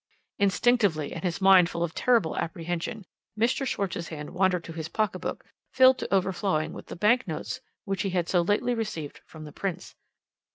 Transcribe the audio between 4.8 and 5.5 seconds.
pocket book,